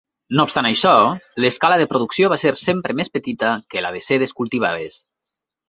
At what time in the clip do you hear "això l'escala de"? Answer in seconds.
0.69-1.87